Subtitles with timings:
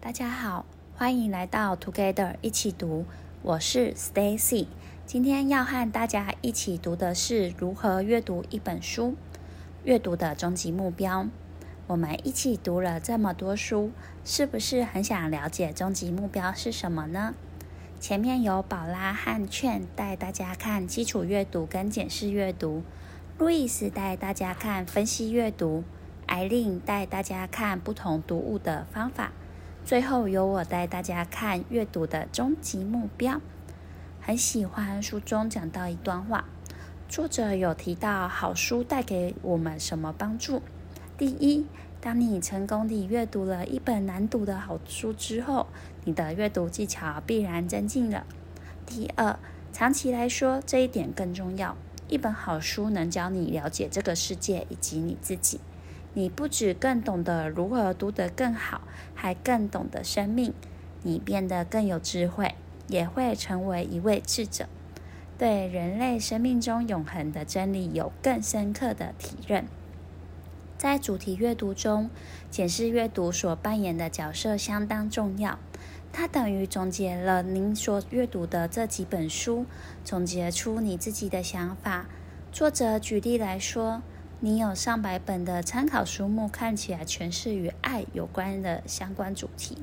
[0.00, 0.64] 大家好，
[0.96, 3.04] 欢迎来到 Together 一起读，
[3.42, 4.68] 我是 Stacy。
[5.04, 9.16] 今天要和大家一起读的是如何阅读一本书，
[9.82, 11.26] 阅读的终极目标。
[11.88, 13.90] 我们一起读了这么多书，
[14.24, 17.34] 是不是很想了解终极目标是什么呢？
[17.98, 22.84] 前面有宝拉和劝带大家看基础阅读跟检视阅读，
[23.36, 25.82] 路易斯带大家看分析阅读，
[26.26, 29.32] 艾琳带大家看不同读物的方法，
[29.84, 33.40] 最后由我带大家看阅读的终极目标。
[34.20, 36.44] 很喜欢书中讲到一段话，
[37.08, 40.60] 作者有提到好书带给我们什么帮助？
[41.16, 41.66] 第一，
[42.00, 45.66] 当你成功地阅读了一本难读的好书之后，
[46.04, 48.26] 你的阅读技巧必然增进了。
[48.84, 49.38] 第二，
[49.72, 51.76] 长期来说，这一点更重要。
[52.08, 55.60] 一本好书能教你了解这个世界以及你自己。
[56.14, 58.82] 你不止更懂得如何读得更好，
[59.14, 60.52] 还更懂得生命。
[61.02, 62.54] 你变得更有智慧，
[62.88, 64.66] 也会成为一位智者，
[65.38, 69.66] 对人类生命中永恒的真理有更深刻的体认。
[70.76, 72.10] 在主题阅读中，
[72.50, 75.58] 检视阅读所扮演的角色相当重要。
[76.12, 79.66] 它等于总结了您所阅读的这几本书，
[80.04, 82.06] 总结出你自己的想法。
[82.50, 84.02] 作者举例来说，
[84.40, 89.78] 你有上百本的参考书目，看起来全是与爱有关的相关主题。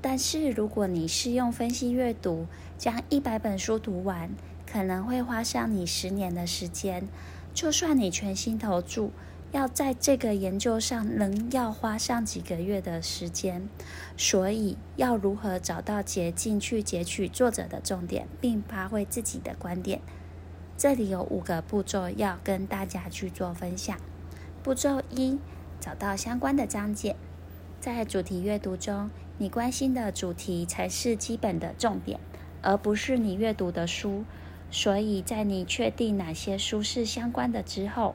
[0.00, 2.46] 但是，如果你是用分析阅读，
[2.78, 4.30] 将一百本书读完，
[4.64, 7.08] 可能会花上你十年的时间。
[7.52, 9.10] 就算你全心投注，
[9.50, 13.68] 要在这个研究上仍要花上几个月的时间，
[14.16, 20.00] 所以要如何找到捷径去截取作者的重点，并发挥自己的观点？
[20.80, 23.98] 这里有五个步骤要跟大家去做分享。
[24.62, 25.38] 步骤一：
[25.78, 27.16] 找到相关的章节。
[27.82, 32.18] 在主题阅读中，你关心的主题才是基本的重点，
[32.62, 34.24] 而不是你阅读的书。
[34.70, 38.14] 所以在你确定哪些书是相关的之后，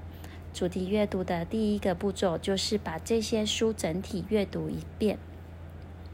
[0.52, 5.20] 主题阅读的第一个步骤就是把这些书整体阅读一遍。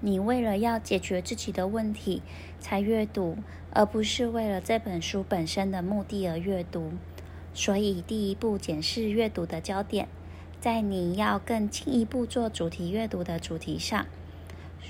[0.02, 2.22] 你为了要解决自己的问题
[2.60, 3.38] 才阅读，
[3.72, 6.92] 而不是为了这本书本身的目的而阅读。
[7.54, 10.08] 所以，第一步检视阅读的焦点，
[10.60, 14.06] 在你要更进一步做主题阅读的主题上。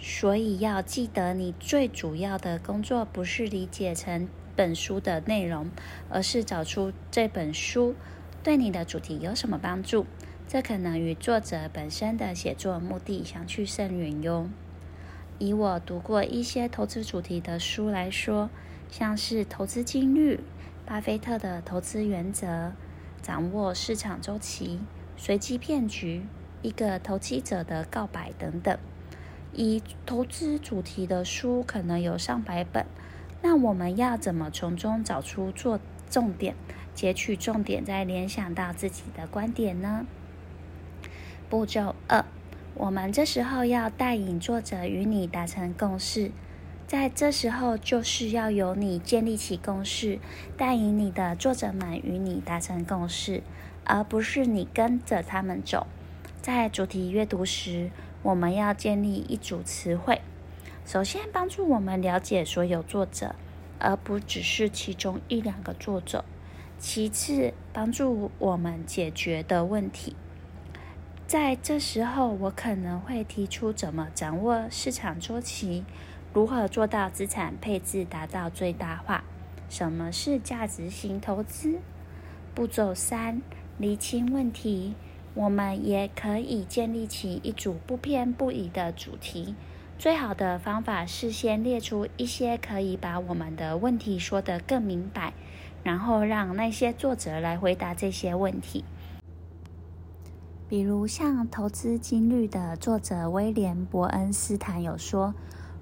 [0.02, 5.70] 所以要记得，你最主要的工作不是理解成本书的内容，
[6.10, 7.96] 而是找出这本书。
[8.44, 10.06] 对你的主题有什么帮助？
[10.48, 14.50] 这可能与作者本身的写作目的相去甚远哟。
[15.42, 18.52] 以我读过一些投资主题的书来说，
[18.92, 20.36] 像是《投资金律》、
[20.86, 22.74] 巴菲特的投资原则、
[23.24, 24.80] 掌握市场周期、
[25.18, 26.28] 随机骗局、
[26.62, 28.78] 一个投机者的告白等等。
[29.52, 32.86] 以投资主题的书可能有上百本，
[33.42, 36.56] 那我们要怎么从中找出做重点？
[36.94, 40.06] 截取重点，再联想到自己的观点呢？
[41.50, 42.24] 步骤二，
[42.74, 46.32] 我们这时候要带领作者与你达成共识，
[46.88, 50.20] 在这时候就是要由你建立起共识，
[50.58, 53.44] 带领你的作者们与你达成共识，
[53.84, 55.86] 而不是你跟着他们走。
[56.42, 57.92] 在主题阅读时，
[58.24, 60.22] 我们要建立一组词汇，
[60.86, 63.36] 首先帮助我们了解所有作者，
[63.78, 66.26] 而不只是其中一两个作者。
[66.80, 70.16] 其次，帮助我们解决的问题，
[71.32, 75.86] 在这时候，我可能会提出怎么掌握市场周期，
[76.34, 79.24] 如何做到资产配置达到最大化，
[79.70, 81.80] 什么是价值型投资。
[82.54, 83.42] 步骤三，
[83.78, 84.94] 厘清问题。
[85.34, 89.56] 我们也可以建立起一组不偏不倚的主题。
[89.98, 95.32] 最好的方法是先列出一些可以把我们的问题说得更明白。
[95.82, 98.84] 然后让那些作者来回答这些问题，
[100.72, 105.36] 比如像《投资金律》的作者威廉·伯恩斯坦有说：“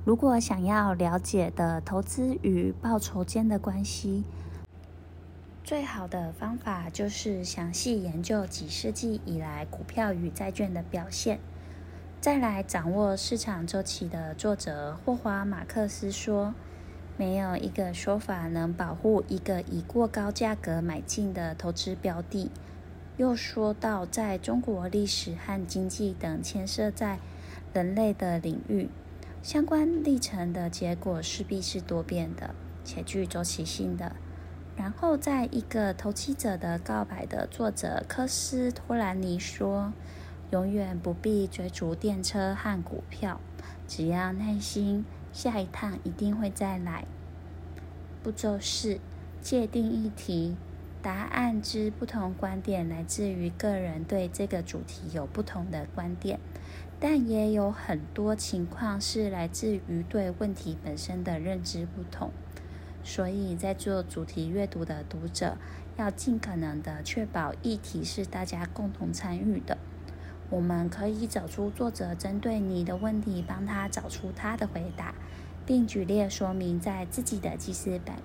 [0.03, 4.23] 如果想要了解的投资与报酬间的关系，
[5.63, 11.39] 最好的方法就是详细研究几世纪以来股票与债券的表现。”
[12.19, 16.55] 再来掌握市场周期的作者霍华·马克思说。
[17.15, 22.49] 没有一个说法能保护一个以过高价格买进的投资标的。
[23.19, 27.19] 又说到，在中国历史和经济等牵涉在
[27.73, 28.87] 人类的领域，
[29.43, 32.55] 相关历程的结果势必是多变的
[32.85, 34.15] 且具周期性的。
[34.77, 39.91] 然后，在一个投机者的告白的作者科斯托兰尼说
[40.51, 43.41] ：“永远不必追逐电车和股票。”
[43.85, 47.03] 只要耐心，下一趟一定会再来。
[48.23, 48.97] 步骤四：
[49.41, 50.55] 界定议题。
[51.01, 56.41] 答案之不同观点来自于个人对这个主题有不同的观点，
[56.99, 62.31] 但也有很多情况是来自于对问题本身的认知不同。
[63.01, 65.57] 所以在做主题阅读的读者，
[65.95, 69.77] 要尽可能的确保议题是大家共同参与的。
[70.49, 75.15] 我们可以找出作者针对你的问题，帮他找出他的回答，
[75.65, 78.15] 并举例说明在自己的记事本。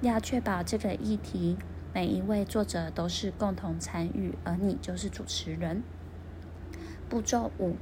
[0.00, 1.58] 要确保这个议题。
[1.96, 5.82] 每一位作者都是共同参与，而你就是主持人。
[7.08, 7.76] 步骤五：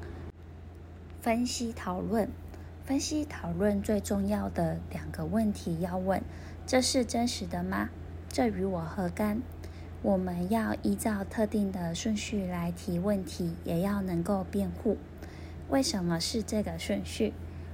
[1.20, 2.28] 分析讨论。
[2.84, 6.22] 分析讨论最重要的两个问题要问：
[6.64, 7.88] 这是真实的吗？
[8.28, 9.42] 这与我何干？
[10.00, 14.96] 我们要依照特定的顺序来提问题，也要能够辩护。
[15.70, 17.32] 为什么是这个顺序？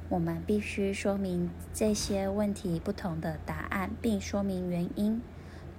[0.08, 5.20] 我们必须说明这些问题不同的答案，并说明原因。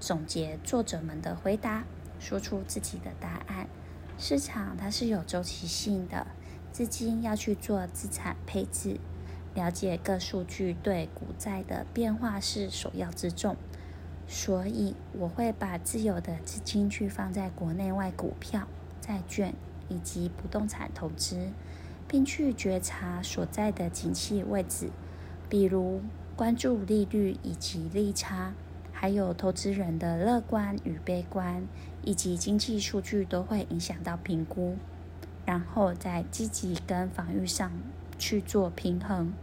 [0.01, 1.83] 总结作者们的回答，
[2.19, 3.69] 说出自己的答案。
[4.17, 6.25] 市场它是有周期性的，
[6.71, 8.99] 资金要去做资产配置，
[9.53, 13.55] 了解各数据对股债的变化是首要之重。
[14.27, 18.67] 所以我会把自有的资金去放在国内外股票、
[18.99, 19.53] 债券
[19.87, 21.51] 以及不动产投资，
[22.07, 24.89] 并去觉察所在的景气位置，
[25.47, 26.01] 比如
[26.35, 28.55] 关注利率以及利差。
[29.01, 31.67] 还有投资人的乐观与悲观，
[32.03, 34.77] 以及经济数据都会影响到评估，
[35.43, 37.71] 然后在积极跟防御上
[38.19, 39.33] 去做平衡。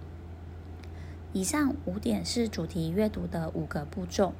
[1.32, 4.32] 以上五点是主题阅读的五个步骤，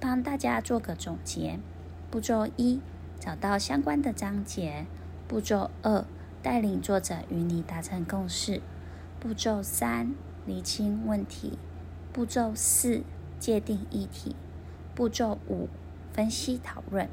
[0.00, 1.60] 帮大家做个总结。
[2.10, 2.80] 步骤一，
[3.20, 4.86] 找到相关的章节；
[5.28, 6.04] 步骤二，
[6.42, 8.60] 带领作者与你达成共识；
[9.20, 11.58] 步骤三，厘清问题；
[12.12, 13.04] 步骤四，
[13.38, 14.34] 界定议题。
[14.94, 15.68] 步骤五：
[16.12, 17.08] 分析讨论。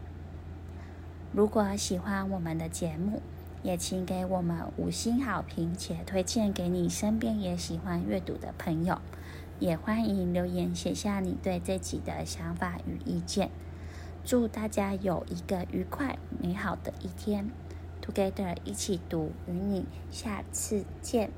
[1.33, 3.22] 如果喜欢我们的节目，
[3.63, 9.00] 也请给我们五星好评，且推荐给你身边也喜欢阅读的朋友。
[9.60, 13.51] 也欢迎留言写下你对这集的想法与意见。
[14.24, 17.50] 祝大家有一个愉快美好的一天
[18.01, 21.31] ！Together 一起读，与你下次见。